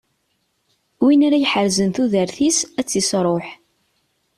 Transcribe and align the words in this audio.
Win 1.03 1.21
ara 1.27 1.37
iḥerzen 1.39 1.89
tudert-is, 1.95 2.57
ad 2.79 2.85
tt-isṛuḥ. 2.85 3.47